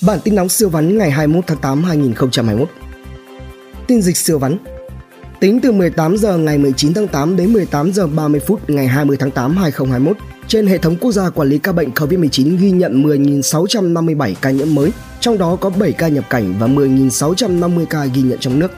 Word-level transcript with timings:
Bản 0.00 0.18
tin 0.24 0.34
nóng 0.34 0.48
siêu 0.48 0.68
vắn 0.68 0.98
ngày 0.98 1.10
21 1.10 1.44
tháng 1.46 1.58
8 1.58 1.84
2021. 1.84 2.68
Tin 3.86 4.02
dịch 4.02 4.16
siêu 4.16 4.38
vắn. 4.38 4.56
Tính 5.40 5.60
từ 5.60 5.72
18 5.72 6.16
giờ 6.16 6.36
ngày 6.36 6.58
19 6.58 6.94
tháng 6.94 7.08
8 7.08 7.36
đến 7.36 7.52
18 7.52 7.92
giờ 7.92 8.06
30 8.06 8.40
phút 8.40 8.70
ngày 8.70 8.86
20 8.86 9.16
tháng 9.16 9.30
8 9.30 9.56
2021, 9.56 10.16
trên 10.48 10.66
hệ 10.66 10.78
thống 10.78 10.96
quốc 11.00 11.12
gia 11.12 11.30
quản 11.30 11.48
lý 11.48 11.58
ca 11.58 11.72
bệnh 11.72 11.90
COVID-19 11.90 12.56
ghi 12.58 12.70
nhận 12.70 13.02
10.657 13.02 14.34
ca 14.40 14.50
nhiễm 14.50 14.74
mới, 14.74 14.90
trong 15.20 15.38
đó 15.38 15.56
có 15.56 15.70
7 15.70 15.92
ca 15.92 16.08
nhập 16.08 16.24
cảnh 16.30 16.54
và 16.58 16.66
10.650 16.66 17.86
ca 17.86 18.04
ghi 18.04 18.22
nhận 18.22 18.38
trong 18.38 18.58
nước. 18.58 18.70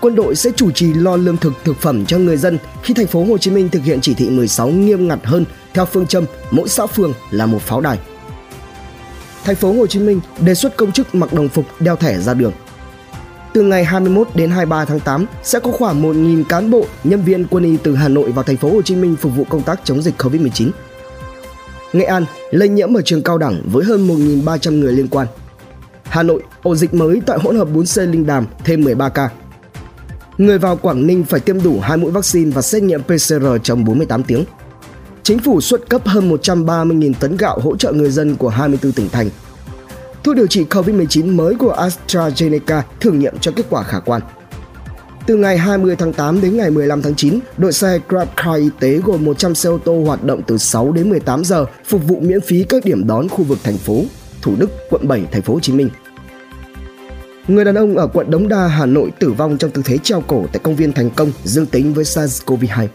Quân 0.00 0.14
đội 0.14 0.36
sẽ 0.36 0.50
chủ 0.56 0.70
trì 0.70 0.94
lo 0.94 1.16
lương 1.16 1.36
thực 1.36 1.52
thực 1.64 1.76
phẩm 1.76 2.06
cho 2.06 2.18
người 2.18 2.36
dân 2.36 2.58
khi 2.82 2.94
thành 2.94 3.06
phố 3.06 3.24
Hồ 3.24 3.38
Chí 3.38 3.50
Minh 3.50 3.68
thực 3.68 3.84
hiện 3.84 4.00
chỉ 4.00 4.14
thị 4.14 4.30
16 4.30 4.68
nghiêm 4.68 5.08
ngặt 5.08 5.18
hơn 5.22 5.44
theo 5.74 5.86
phương 5.86 6.06
châm 6.06 6.24
mỗi 6.50 6.68
xã 6.68 6.86
phường 6.86 7.12
là 7.30 7.46
một 7.46 7.62
pháo 7.62 7.80
đài 7.80 7.98
thành 9.44 9.56
phố 9.56 9.72
Hồ 9.72 9.86
Chí 9.86 10.00
Minh 10.00 10.20
đề 10.40 10.54
xuất 10.54 10.76
công 10.76 10.92
chức 10.92 11.14
mặc 11.14 11.32
đồng 11.32 11.48
phục 11.48 11.64
đeo 11.80 11.96
thẻ 11.96 12.18
ra 12.18 12.34
đường. 12.34 12.52
Từ 13.52 13.62
ngày 13.62 13.84
21 13.84 14.28
đến 14.34 14.50
23 14.50 14.84
tháng 14.84 15.00
8 15.00 15.26
sẽ 15.42 15.60
có 15.60 15.72
khoảng 15.72 16.02
1.000 16.02 16.44
cán 16.44 16.70
bộ, 16.70 16.86
nhân 17.04 17.22
viên 17.22 17.46
quân 17.50 17.64
y 17.64 17.76
từ 17.76 17.94
Hà 17.94 18.08
Nội 18.08 18.32
vào 18.32 18.44
thành 18.44 18.56
phố 18.56 18.70
Hồ 18.70 18.82
Chí 18.82 18.96
Minh 18.96 19.16
phục 19.16 19.36
vụ 19.36 19.44
công 19.44 19.62
tác 19.62 19.80
chống 19.84 20.02
dịch 20.02 20.22
Covid-19. 20.22 20.70
Nghệ 21.92 22.04
An 22.04 22.24
lây 22.50 22.68
nhiễm 22.68 22.96
ở 22.96 23.02
trường 23.02 23.22
cao 23.22 23.38
đẳng 23.38 23.62
với 23.72 23.84
hơn 23.84 24.08
1.300 24.08 24.80
người 24.80 24.92
liên 24.92 25.08
quan. 25.08 25.26
Hà 26.04 26.22
Nội 26.22 26.42
ổ 26.62 26.74
dịch 26.74 26.94
mới 26.94 27.20
tại 27.26 27.38
hỗn 27.42 27.56
hợp 27.56 27.68
4C 27.74 28.10
Linh 28.10 28.26
Đàm 28.26 28.46
thêm 28.64 28.84
13 28.84 29.08
ca. 29.08 29.30
Người 30.38 30.58
vào 30.58 30.76
Quảng 30.76 31.06
Ninh 31.06 31.24
phải 31.24 31.40
tiêm 31.40 31.62
đủ 31.62 31.80
2 31.80 31.96
mũi 31.96 32.10
vaccine 32.10 32.50
và 32.50 32.62
xét 32.62 32.82
nghiệm 32.82 33.02
PCR 33.02 33.46
trong 33.62 33.84
48 33.84 34.22
tiếng 34.22 34.44
chính 35.22 35.38
phủ 35.38 35.60
xuất 35.60 35.88
cấp 35.88 36.06
hơn 36.06 36.30
130.000 36.30 37.12
tấn 37.20 37.36
gạo 37.36 37.58
hỗ 37.58 37.76
trợ 37.76 37.92
người 37.92 38.10
dân 38.10 38.36
của 38.36 38.48
24 38.48 38.92
tỉnh 38.92 39.08
thành. 39.08 39.30
Thuốc 40.24 40.36
điều 40.36 40.46
trị 40.46 40.64
COVID-19 40.70 41.36
mới 41.36 41.54
của 41.54 41.74
AstraZeneca 41.74 42.82
thử 43.00 43.10
nghiệm 43.10 43.38
cho 43.38 43.52
kết 43.56 43.66
quả 43.70 43.82
khả 43.82 44.00
quan. 44.00 44.22
Từ 45.26 45.36
ngày 45.36 45.58
20 45.58 45.96
tháng 45.96 46.12
8 46.12 46.40
đến 46.40 46.56
ngày 46.56 46.70
15 46.70 47.02
tháng 47.02 47.14
9, 47.14 47.38
đội 47.56 47.72
xe 47.72 47.98
GrabCar 48.08 48.60
y 48.60 48.68
tế 48.80 49.00
gồm 49.04 49.24
100 49.24 49.54
xe 49.54 49.68
ô 49.68 49.78
tô 49.78 50.02
hoạt 50.06 50.24
động 50.24 50.42
từ 50.46 50.58
6 50.58 50.92
đến 50.92 51.10
18 51.10 51.44
giờ, 51.44 51.64
phục 51.84 52.08
vụ 52.08 52.20
miễn 52.20 52.40
phí 52.40 52.64
các 52.64 52.84
điểm 52.84 53.06
đón 53.06 53.28
khu 53.28 53.44
vực 53.44 53.58
thành 53.64 53.78
phố, 53.78 54.02
Thủ 54.42 54.54
Đức, 54.58 54.70
quận 54.90 55.08
7, 55.08 55.22
thành 55.32 55.42
phố 55.42 55.54
Hồ 55.54 55.60
Chí 55.60 55.72
Minh. 55.72 55.88
Người 57.48 57.64
đàn 57.64 57.74
ông 57.74 57.96
ở 57.96 58.06
quận 58.06 58.30
Đống 58.30 58.48
Đa, 58.48 58.66
Hà 58.66 58.86
Nội 58.86 59.12
tử 59.18 59.32
vong 59.32 59.58
trong 59.58 59.70
tư 59.70 59.82
thế 59.84 59.98
treo 59.98 60.20
cổ 60.20 60.46
tại 60.52 60.60
công 60.62 60.76
viên 60.76 60.92
Thành 60.92 61.10
Công 61.10 61.32
dương 61.44 61.66
tính 61.66 61.94
với 61.94 62.04
SARS-CoV-2 62.04 62.86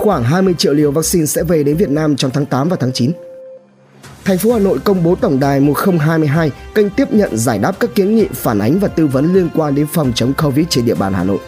khoảng 0.00 0.24
20 0.24 0.54
triệu 0.58 0.74
liều 0.74 0.90
vaccine 0.92 1.26
sẽ 1.26 1.42
về 1.42 1.62
đến 1.62 1.76
Việt 1.76 1.90
Nam 1.90 2.16
trong 2.16 2.30
tháng 2.30 2.46
8 2.46 2.68
và 2.68 2.76
tháng 2.80 2.92
9. 2.92 3.12
Thành 4.24 4.38
phố 4.38 4.52
Hà 4.52 4.58
Nội 4.58 4.78
công 4.84 5.02
bố 5.02 5.14
tổng 5.14 5.40
đài 5.40 5.60
1022 5.60 6.50
kênh 6.74 6.90
tiếp 6.90 7.12
nhận 7.12 7.36
giải 7.36 7.58
đáp 7.58 7.80
các 7.80 7.90
kiến 7.94 8.16
nghị, 8.16 8.26
phản 8.32 8.58
ánh 8.58 8.78
và 8.78 8.88
tư 8.88 9.06
vấn 9.06 9.34
liên 9.34 9.48
quan 9.54 9.74
đến 9.74 9.86
phòng 9.92 10.12
chống 10.14 10.32
Covid 10.42 10.66
trên 10.70 10.84
địa 10.84 10.94
bàn 10.94 11.12
Hà 11.12 11.24
Nội. 11.24 11.38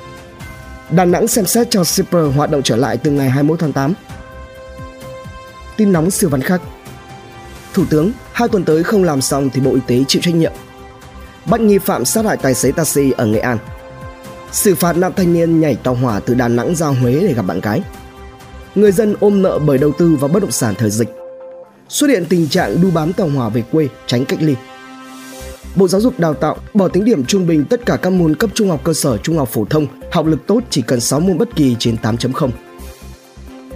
Đà 0.91 1.05
Nẵng 1.05 1.29
xem 1.29 1.47
xét 1.47 1.71
cho 1.71 1.85
shipper 1.85 2.35
hoạt 2.37 2.51
động 2.51 2.63
trở 2.63 2.77
lại 2.77 2.97
từ 2.97 3.11
ngày 3.11 3.31
21 3.31 3.59
tháng 3.59 3.73
8. 3.73 3.95
Tin 5.77 5.93
nóng 5.93 6.11
siêu 6.11 6.31
văn 6.31 6.41
khắc 6.41 6.63
Thủ 7.75 7.85
tướng, 7.91 8.13
hai 8.33 8.49
tuần 8.49 8.65
tới 8.65 8.83
không 8.83 9.05
làm 9.05 9.21
xong 9.21 9.51
thì 9.51 9.61
Bộ 9.61 9.75
Y 9.75 9.81
tế 9.87 10.05
chịu 10.09 10.23
trách 10.23 10.35
nhiệm. 10.35 10.53
Bắt 11.47 11.61
nghi 11.61 11.79
phạm 11.79 12.05
sát 12.05 12.25
hại 12.25 12.37
tài 12.37 12.55
xế 12.55 12.73
taxi 12.73 13.11
ở 13.11 13.27
Nghệ 13.27 13.39
An. 13.39 13.59
Xử 14.53 14.75
phạt 14.75 14.97
nam 14.97 15.13
thanh 15.17 15.33
niên 15.33 15.61
nhảy 15.61 15.75
tàu 15.75 15.95
hỏa 15.95 16.21
từ 16.21 16.35
Đà 16.35 16.49
Nẵng 16.49 16.75
ra 16.75 16.87
Huế 16.87 17.13
để 17.13 17.35
gặp 17.35 17.43
bạn 17.43 17.61
gái 17.61 17.83
người 18.75 18.93
dân 18.93 19.15
ôm 19.21 19.43
nợ 19.43 19.59
bởi 19.59 19.79
đầu 19.79 19.93
tư 19.99 20.17
vào 20.21 20.29
bất 20.29 20.43
động 20.43 20.51
sản 20.51 20.75
thời 20.79 20.91
dịch. 20.91 21.09
Xuất 21.89 22.11
hiện 22.11 22.25
tình 22.29 22.49
trạng 22.49 22.83
đu 22.83 22.91
bám 22.91 23.13
tàu 23.13 23.29
hỏa 23.29 23.49
về 23.49 23.63
quê 23.73 23.89
tránh 24.07 24.25
cách 24.25 24.39
ly. 24.43 24.55
Bộ 25.77 25.89
Giáo 25.89 26.01
dục 26.01 26.19
Đào 26.19 26.35
tạo 26.35 26.57
bỏ 26.75 26.89
tính 26.89 27.05
điểm 27.05 27.25
trung 27.25 27.47
bình 27.47 27.65
tất 27.65 27.87
cả 27.87 27.97
các 27.97 28.11
môn 28.11 28.37
cấp 28.37 28.51
trung 28.55 28.69
học 28.69 28.81
cơ 28.85 28.95
sở, 28.95 29.19
trung 29.19 29.39
học 29.39 29.49
phổ 29.49 29.65
thông, 29.65 29.87
học 30.13 30.27
lực 30.27 30.47
tốt 30.47 30.61
chỉ 30.71 30.83
cần 30.83 31.01
6 31.01 31.21
môn 31.21 31.39
bất 31.39 31.57
kỳ 31.57 31.77
trên 31.79 31.97
8.0. 32.03 32.51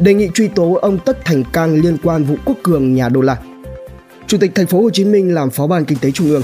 Đề 0.01 0.15
nghị 0.15 0.29
truy 0.35 0.49
tố 0.49 0.73
ông 0.73 0.99
Tất 0.99 1.25
Thành 1.25 1.45
Cang 1.53 1.81
liên 1.81 1.97
quan 2.03 2.25
vụ 2.25 2.37
quốc 2.45 2.57
cường 2.63 2.95
nhà 2.95 3.09
đô 3.09 3.21
la. 3.21 3.37
Chủ 4.27 4.39
tịch 4.39 4.55
thành 4.55 4.67
phố 4.67 4.83
Hồ 4.83 4.91
Chí 4.91 5.05
Minh 5.05 5.35
làm 5.35 5.51
phó 5.51 5.67
ban 5.67 5.85
kinh 5.85 5.99
tế 5.99 6.11
trung 6.11 6.31
ương. 6.31 6.43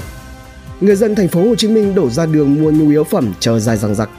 Người 0.81 0.95
dân 0.95 1.15
thành 1.15 1.27
phố 1.27 1.43
Hồ 1.43 1.55
Chí 1.55 1.67
Minh 1.67 1.95
đổ 1.95 2.09
ra 2.09 2.25
đường 2.25 2.61
mua 2.61 2.71
nhu 2.71 2.89
yếu 2.89 3.03
phẩm 3.03 3.33
chờ 3.39 3.59
dài 3.59 3.77
dằng 3.77 3.95
dặc. 3.95 4.09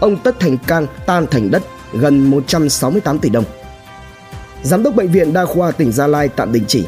Ông 0.00 0.16
Tất 0.16 0.40
Thành 0.40 0.58
Cang 0.66 0.86
tan 1.06 1.26
thành 1.30 1.50
đất 1.50 1.62
gần 2.00 2.30
168 2.30 3.18
tỷ 3.18 3.28
đồng. 3.28 3.44
Giám 4.62 4.82
đốc 4.82 4.94
Bệnh 4.94 5.12
viện 5.12 5.32
Đa 5.32 5.44
khoa 5.44 5.70
tỉnh 5.70 5.92
Gia 5.92 6.06
Lai 6.06 6.28
tạm 6.28 6.52
đình 6.52 6.64
chỉ. 6.68 6.84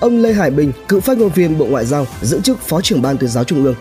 Ông 0.00 0.18
Lê 0.18 0.32
Hải 0.32 0.50
Bình, 0.50 0.72
cựu 0.88 1.00
phát 1.00 1.18
ngôn 1.18 1.28
viên 1.28 1.58
Bộ 1.58 1.66
Ngoại 1.66 1.86
giao, 1.86 2.06
giữ 2.22 2.40
chức 2.40 2.58
Phó 2.58 2.80
trưởng 2.80 3.02
Ban 3.02 3.18
tuyên 3.18 3.30
giáo 3.30 3.44
Trung 3.44 3.64
ương. 3.64 3.74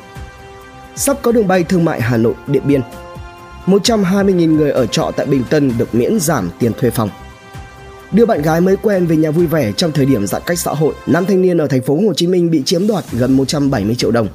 Sắp 0.95 1.17
có 1.21 1.31
đường 1.31 1.47
bay 1.47 1.63
thương 1.63 1.85
mại 1.85 2.01
Hà 2.01 2.17
Nội– 2.17 2.33
Điện 2.47 2.63
Biên. 2.65 2.81
120.000 3.65 4.55
người 4.55 4.71
ở 4.71 4.85
trọ 4.85 5.11
tại 5.15 5.25
Bình 5.25 5.43
Tân 5.49 5.71
được 5.77 5.95
miễn 5.95 6.19
giảm 6.19 6.49
tiền 6.59 6.71
thuê 6.79 6.89
phòng. 6.89 7.09
Đưa 8.11 8.25
bạn 8.25 8.41
gái 8.41 8.61
mới 8.61 8.75
quen 8.77 9.05
về 9.05 9.15
nhà 9.15 9.31
vui 9.31 9.47
vẻ 9.47 9.71
trong 9.71 9.91
thời 9.91 10.05
điểm 10.05 10.27
giãn 10.27 10.41
cách 10.45 10.59
xã 10.59 10.71
hội, 10.71 10.93
nam 11.05 11.25
thanh 11.25 11.41
niên 11.41 11.57
ở 11.57 11.67
thành 11.67 11.81
phố 11.81 11.95
Hồ 11.95 12.13
Chí 12.13 12.27
Minh 12.27 12.51
bị 12.51 12.63
chiếm 12.65 12.87
đoạt 12.87 13.03
gần 13.11 13.31
170 13.31 13.95
triệu 13.95 14.11
đồng. 14.11 14.27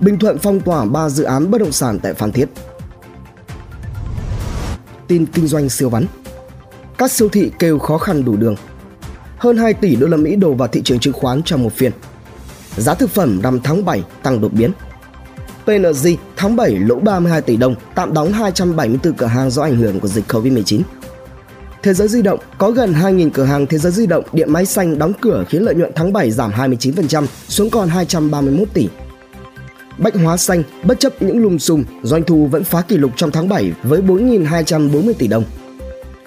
Bình 0.00 0.18
Thuận 0.18 0.38
phong 0.38 0.60
tỏa 0.60 0.84
3 0.84 1.08
dự 1.08 1.24
án 1.24 1.50
bất 1.50 1.60
động 1.60 1.72
sản 1.72 1.98
tại 2.02 2.14
Phan 2.14 2.32
Thiết 2.32 2.48
tin 5.08 5.26
kinh 5.26 5.46
doanh 5.46 5.68
siêu 5.68 5.88
vắn. 5.88 6.06
Các 6.98 7.10
siêu 7.10 7.28
thị 7.28 7.50
kêu 7.58 7.78
khó 7.78 7.98
khăn 7.98 8.24
đủ 8.24 8.36
đường. 8.36 8.56
Hơn 9.38 9.56
2 9.56 9.74
tỷ 9.74 9.96
đô 9.96 10.06
la 10.06 10.16
Mỹ 10.16 10.36
đổ 10.36 10.54
vào 10.54 10.68
thị 10.68 10.82
trường 10.84 10.98
chứng 10.98 11.12
khoán 11.12 11.42
trong 11.42 11.62
một 11.62 11.72
phiên. 11.72 11.92
Giá 12.76 12.94
thực 12.94 13.10
phẩm 13.10 13.40
năm 13.42 13.60
tháng 13.64 13.84
7 13.84 14.02
tăng 14.22 14.40
đột 14.40 14.52
biến. 14.52 14.72
PNG 15.64 16.16
tháng 16.36 16.56
7 16.56 16.70
lỗ 16.70 16.94
32 16.94 17.42
tỷ 17.42 17.56
đồng, 17.56 17.74
tạm 17.94 18.14
đóng 18.14 18.32
274 18.32 19.12
cửa 19.12 19.26
hàng 19.26 19.50
do 19.50 19.62
ảnh 19.62 19.76
hưởng 19.76 20.00
của 20.00 20.08
dịch 20.08 20.24
Covid-19. 20.32 20.80
Thế 21.82 21.94
giới 21.94 22.08
di 22.08 22.22
động 22.22 22.40
có 22.58 22.70
gần 22.70 22.92
2.000 22.92 23.30
cửa 23.30 23.44
hàng 23.44 23.66
thế 23.66 23.78
giới 23.78 23.92
di 23.92 24.06
động 24.06 24.24
điện 24.32 24.52
máy 24.52 24.66
xanh 24.66 24.98
đóng 24.98 25.12
cửa 25.20 25.44
khiến 25.48 25.62
lợi 25.62 25.74
nhuận 25.74 25.92
tháng 25.94 26.12
7 26.12 26.30
giảm 26.30 26.50
29% 26.50 27.26
xuống 27.48 27.70
còn 27.70 27.88
231 27.88 28.68
tỷ 28.72 28.88
Bách 29.98 30.14
Hóa 30.14 30.36
Xanh 30.36 30.62
bất 30.82 31.00
chấp 31.00 31.22
những 31.22 31.38
lùm 31.38 31.58
xùm, 31.58 31.84
doanh 32.02 32.22
thu 32.22 32.46
vẫn 32.46 32.64
phá 32.64 32.82
kỷ 32.82 32.96
lục 32.96 33.10
trong 33.16 33.30
tháng 33.30 33.48
7 33.48 33.72
với 33.82 34.00
4.240 34.02 35.12
tỷ 35.18 35.26
đồng. 35.26 35.44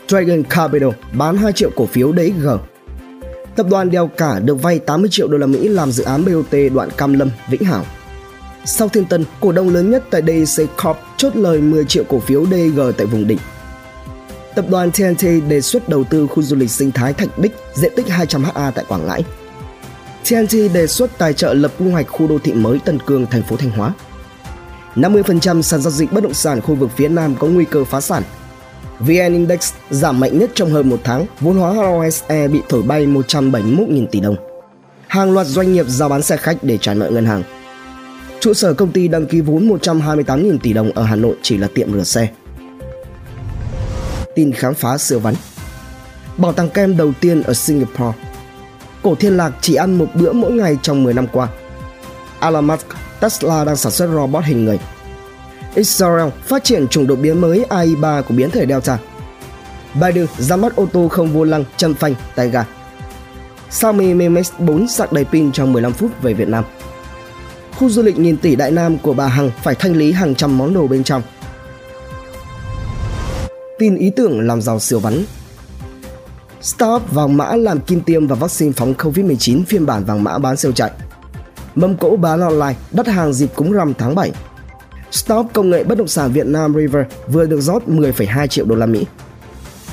Dragon 0.07 0.43
Capital 0.43 0.89
bán 1.13 1.37
2 1.37 1.51
triệu 1.51 1.69
cổ 1.75 1.85
phiếu 1.85 2.13
DXG. 2.13 2.47
Tập 3.55 3.65
đoàn 3.69 3.91
Đeo 3.91 4.07
Cả 4.07 4.39
được 4.39 4.61
vay 4.61 4.79
80 4.79 5.09
triệu 5.11 5.27
đô 5.27 5.37
la 5.37 5.47
Mỹ 5.47 5.67
làm 5.67 5.91
dự 5.91 6.03
án 6.03 6.25
BOT 6.25 6.59
đoạn 6.73 6.89
Cam 6.97 7.13
Lâm, 7.13 7.29
Vĩnh 7.49 7.63
Hảo. 7.63 7.85
Sau 8.65 8.89
Thiên 8.89 9.05
Tân, 9.05 9.25
cổ 9.39 9.51
đông 9.51 9.69
lớn 9.69 9.91
nhất 9.91 10.03
tại 10.09 10.21
DEC 10.27 10.67
Corp 10.83 10.97
chốt 11.17 11.35
lời 11.35 11.61
10 11.61 11.85
triệu 11.85 12.03
cổ 12.03 12.19
phiếu 12.19 12.45
DG 12.45 12.79
tại 12.97 13.07
vùng 13.07 13.27
đỉnh. 13.27 13.37
Tập 14.55 14.65
đoàn 14.69 14.91
TNT 14.91 15.23
đề 15.47 15.61
xuất 15.61 15.89
đầu 15.89 16.03
tư 16.03 16.27
khu 16.27 16.43
du 16.43 16.55
lịch 16.55 16.71
sinh 16.71 16.91
thái 16.91 17.13
Thạch 17.13 17.37
Bích 17.37 17.55
diện 17.73 17.93
tích 17.95 18.09
200 18.09 18.43
ha 18.43 18.71
tại 18.71 18.85
Quảng 18.87 19.07
Ngãi. 19.07 19.23
Chelsea 20.29 20.67
đề 20.73 20.87
xuất 20.87 21.17
tài 21.17 21.33
trợ 21.33 21.53
lập 21.53 21.71
quy 21.79 21.91
hoạch 21.91 22.07
khu 22.07 22.27
đô 22.27 22.39
thị 22.39 22.53
mới 22.53 22.79
Tân 22.85 22.99
Cương, 23.05 23.25
thành 23.25 23.43
phố 23.43 23.57
Thanh 23.57 23.69
Hóa. 23.69 23.93
50% 24.95 25.61
sàn 25.61 25.81
giao 25.81 25.91
dịch 25.91 26.11
bất 26.11 26.23
động 26.23 26.33
sản 26.33 26.61
khu 26.61 26.75
vực 26.75 26.89
phía 26.95 27.07
Nam 27.07 27.35
có 27.39 27.47
nguy 27.47 27.65
cơ 27.65 27.83
phá 27.83 28.01
sản. 28.01 28.23
VN 28.99 29.33
Index 29.33 29.73
giảm 29.89 30.19
mạnh 30.19 30.39
nhất 30.39 30.51
trong 30.53 30.71
hơn 30.71 30.89
một 30.89 30.99
tháng, 31.03 31.25
vốn 31.39 31.57
hóa 31.57 31.73
ROSE 31.73 32.47
bị 32.47 32.61
thổi 32.69 32.81
bay 32.81 33.07
171.000 33.07 34.07
tỷ 34.07 34.19
đồng. 34.19 34.35
Hàng 35.07 35.31
loạt 35.31 35.47
doanh 35.47 35.73
nghiệp 35.73 35.85
giao 35.87 36.09
bán 36.09 36.21
xe 36.21 36.37
khách 36.37 36.63
để 36.63 36.77
trả 36.77 36.93
nợ 36.93 37.09
ngân 37.09 37.25
hàng. 37.25 37.43
Trụ 38.39 38.53
sở 38.53 38.73
công 38.73 38.91
ty 38.91 39.07
đăng 39.07 39.25
ký 39.25 39.41
vốn 39.41 39.69
128.000 39.69 40.57
tỷ 40.57 40.73
đồng 40.73 40.91
ở 40.91 41.03
Hà 41.03 41.15
Nội 41.15 41.35
chỉ 41.41 41.57
là 41.57 41.67
tiệm 41.75 41.93
rửa 41.93 42.03
xe. 42.03 42.29
Tin 44.35 44.51
khám 44.51 44.73
phá 44.73 44.97
siêu 44.97 45.19
vắn 45.19 45.35
Bảo 46.37 46.53
tàng 46.53 46.69
kem 46.69 46.97
đầu 46.97 47.11
tiên 47.21 47.43
ở 47.43 47.53
Singapore 47.53 48.28
cổ 49.03 49.15
thiên 49.15 49.37
lạc 49.37 49.51
chỉ 49.61 49.75
ăn 49.75 49.97
một 49.97 50.07
bữa 50.13 50.31
mỗi 50.33 50.51
ngày 50.51 50.77
trong 50.81 51.03
10 51.03 51.13
năm 51.13 51.27
qua. 51.31 51.47
Elon 52.39 52.65
Musk, 52.65 52.85
Tesla 53.19 53.65
đang 53.65 53.75
sản 53.75 53.91
xuất 53.91 54.07
robot 54.07 54.43
hình 54.43 54.65
người. 54.65 54.79
Israel 55.75 56.29
phát 56.45 56.63
triển 56.63 56.87
chủng 56.87 57.07
đột 57.07 57.15
biến 57.15 57.41
mới 57.41 57.65
AI3 57.69 58.23
của 58.23 58.33
biến 58.33 58.51
thể 58.51 58.65
Delta. 58.65 58.97
Baidu 59.99 60.25
ra 60.37 60.55
mắt 60.55 60.75
ô 60.75 60.85
tô 60.93 61.07
không 61.07 61.33
vô 61.33 61.43
lăng 61.43 61.63
chân 61.77 61.93
phanh 61.93 62.15
tay 62.35 62.49
ga. 62.49 62.65
Xiaomi 63.69 64.13
Mi 64.13 64.29
Mix 64.29 64.51
4 64.59 64.87
sạc 64.87 65.13
đầy 65.13 65.25
pin 65.25 65.51
trong 65.51 65.73
15 65.73 65.93
phút 65.93 66.21
về 66.21 66.33
Việt 66.33 66.47
Nam. 66.47 66.63
Khu 67.75 67.89
du 67.89 68.01
lịch 68.01 68.17
nghìn 68.17 68.37
tỷ 68.37 68.55
Đại 68.55 68.71
Nam 68.71 68.97
của 68.97 69.13
bà 69.13 69.27
Hằng 69.27 69.51
phải 69.63 69.75
thanh 69.75 69.95
lý 69.95 70.11
hàng 70.11 70.35
trăm 70.35 70.57
món 70.57 70.73
đồ 70.73 70.87
bên 70.87 71.03
trong. 71.03 71.21
Tin 73.79 73.95
ý 73.95 74.09
tưởng 74.15 74.39
làm 74.39 74.61
giàu 74.61 74.79
siêu 74.79 74.99
vắn 74.99 75.23
Startup 76.61 77.11
vàng 77.11 77.37
mã 77.37 77.55
làm 77.55 77.79
kim 77.79 78.01
tiêm 78.01 78.27
và 78.27 78.35
vaccine 78.35 78.71
phòng 78.71 78.93
Covid-19 78.97 79.63
phiên 79.67 79.85
bản 79.85 80.03
vàng 80.03 80.23
mã 80.23 80.37
bán 80.37 80.57
siêu 80.57 80.71
chạy. 80.71 80.91
Mâm 81.75 81.97
cỗ 81.97 82.15
bán 82.15 82.41
online 82.41 82.75
đắt 82.91 83.07
hàng 83.07 83.33
dịp 83.33 83.49
cúng 83.55 83.71
rằm 83.71 83.93
tháng 83.93 84.15
7. 84.15 84.31
Startup 85.11 85.45
công 85.53 85.69
nghệ 85.69 85.83
bất 85.83 85.97
động 85.97 86.07
sản 86.07 86.31
Việt 86.31 86.45
Nam 86.45 86.73
River 86.75 87.05
vừa 87.27 87.45
được 87.45 87.61
rót 87.61 87.83
10,2 87.87 88.47
triệu 88.47 88.65
đô 88.65 88.75
la 88.75 88.85
Mỹ. 88.85 89.05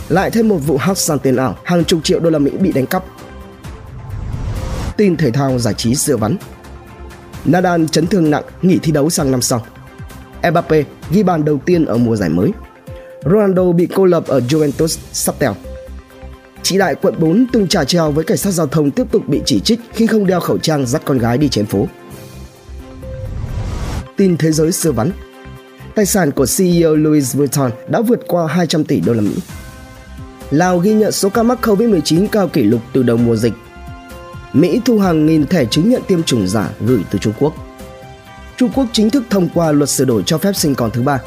Lại 0.08 0.30
thêm 0.30 0.48
một 0.48 0.56
vụ 0.56 0.76
hack 0.76 0.98
sàn 0.98 1.18
tiền 1.18 1.36
ảo, 1.36 1.56
hàng 1.64 1.84
chục 1.84 2.00
triệu 2.04 2.20
đô 2.20 2.30
la 2.30 2.38
Mỹ 2.38 2.50
bị 2.50 2.72
đánh 2.72 2.86
cắp. 2.86 3.04
Tin 4.96 5.16
thể 5.16 5.30
thao 5.30 5.58
giải 5.58 5.74
trí 5.74 5.94
dựa 5.94 6.16
vắn. 6.16 6.36
Nadal 7.44 7.84
chấn 7.90 8.06
thương 8.06 8.30
nặng 8.30 8.44
nghỉ 8.62 8.78
thi 8.78 8.92
đấu 8.92 9.10
sang 9.10 9.30
năm 9.30 9.42
sau. 9.42 9.66
Mbappe 10.50 10.84
ghi 11.10 11.22
bàn 11.22 11.44
đầu 11.44 11.58
tiên 11.64 11.84
ở 11.84 11.96
mùa 11.96 12.16
giải 12.16 12.28
mới. 12.28 12.50
Ronaldo 13.24 13.72
bị 13.72 13.88
cô 13.94 14.04
lập 14.04 14.24
ở 14.26 14.40
Juventus 14.40 14.98
sắp 15.12 15.34
tèo. 15.38 15.54
Chị 16.68 16.78
đại 16.78 16.94
quận 16.94 17.14
4 17.18 17.46
từng 17.52 17.68
trả 17.68 17.84
treo 17.84 18.10
với 18.10 18.24
cảnh 18.24 18.36
sát 18.36 18.50
giao 18.50 18.66
thông 18.66 18.90
tiếp 18.90 19.06
tục 19.10 19.28
bị 19.28 19.42
chỉ 19.44 19.60
trích 19.60 19.80
khi 19.92 20.06
không 20.06 20.26
đeo 20.26 20.40
khẩu 20.40 20.58
trang 20.58 20.86
dắt 20.86 21.02
con 21.04 21.18
gái 21.18 21.38
đi 21.38 21.48
trên 21.48 21.66
phố. 21.66 21.86
Tin 24.16 24.36
thế 24.36 24.52
giới 24.52 24.72
sơ 24.72 24.92
vắn 24.92 25.10
Tài 25.94 26.06
sản 26.06 26.30
của 26.30 26.46
CEO 26.58 26.96
Louis 26.96 27.34
Vuitton 27.34 27.70
đã 27.88 28.00
vượt 28.00 28.20
qua 28.28 28.46
200 28.46 28.84
tỷ 28.84 29.00
đô 29.00 29.12
la 29.12 29.20
Mỹ. 29.20 29.34
Lào 30.50 30.78
ghi 30.78 30.94
nhận 30.94 31.12
số 31.12 31.28
ca 31.28 31.42
mắc 31.42 31.58
COVID-19 31.62 32.26
cao 32.28 32.48
kỷ 32.48 32.62
lục 32.62 32.80
từ 32.92 33.02
đầu 33.02 33.16
mùa 33.16 33.36
dịch. 33.36 33.54
Mỹ 34.52 34.80
thu 34.84 34.98
hàng 34.98 35.26
nghìn 35.26 35.46
thẻ 35.46 35.64
chứng 35.64 35.90
nhận 35.90 36.02
tiêm 36.08 36.22
chủng 36.22 36.48
giả 36.48 36.70
gửi 36.80 37.00
từ 37.10 37.18
Trung 37.18 37.34
Quốc. 37.38 37.54
Trung 38.56 38.70
Quốc 38.74 38.86
chính 38.92 39.10
thức 39.10 39.24
thông 39.30 39.48
qua 39.54 39.72
luật 39.72 39.88
sửa 39.88 40.04
đổi 40.04 40.22
cho 40.26 40.38
phép 40.38 40.52
sinh 40.56 40.74
con 40.74 40.90
thứ 40.90 41.02
ba. 41.02 41.20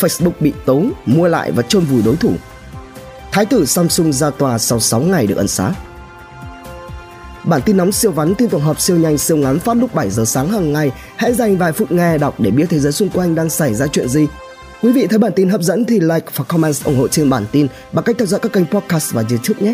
Facebook 0.00 0.40
bị 0.40 0.52
tố, 0.64 0.82
mua 1.06 1.28
lại 1.28 1.52
và 1.52 1.62
chôn 1.62 1.84
vùi 1.84 2.02
đối 2.02 2.16
thủ. 2.16 2.32
Thái 3.34 3.46
tử 3.46 3.66
Samsung 3.66 4.12
ra 4.12 4.30
tòa 4.30 4.58
sau 4.58 4.80
6 4.80 5.00
ngày 5.00 5.26
được 5.26 5.36
ân 5.36 5.48
xá. 5.48 5.72
Bản 7.44 7.60
tin 7.62 7.76
nóng 7.76 7.92
siêu 7.92 8.12
vắn 8.12 8.34
tin 8.34 8.48
tổng 8.48 8.60
hợp 8.60 8.80
siêu 8.80 8.96
nhanh, 8.96 9.18
siêu 9.18 9.36
ngắn 9.36 9.58
phát 9.58 9.76
lúc 9.76 9.94
7 9.94 10.10
giờ 10.10 10.24
sáng 10.24 10.48
hàng 10.48 10.72
ngày. 10.72 10.92
Hãy 11.16 11.32
dành 11.32 11.58
vài 11.58 11.72
phút 11.72 11.92
nghe 11.92 12.18
đọc 12.18 12.40
để 12.40 12.50
biết 12.50 12.66
thế 12.70 12.78
giới 12.78 12.92
xung 12.92 13.08
quanh 13.08 13.34
đang 13.34 13.50
xảy 13.50 13.74
ra 13.74 13.86
chuyện 13.86 14.08
gì. 14.08 14.26
Quý 14.82 14.92
vị 14.92 15.06
thấy 15.06 15.18
bản 15.18 15.32
tin 15.36 15.48
hấp 15.48 15.62
dẫn 15.62 15.84
thì 15.84 16.00
like 16.00 16.26
và 16.36 16.44
comment 16.44 16.84
ủng 16.84 16.96
hộ 16.96 17.08
trên 17.08 17.30
bản 17.30 17.46
tin 17.52 17.66
bằng 17.92 18.04
cách 18.04 18.16
theo 18.18 18.26
dõi 18.26 18.40
các 18.40 18.52
kênh 18.52 18.66
podcast 18.66 19.12
và 19.12 19.24
YouTube 19.30 19.66
nhé. 19.66 19.72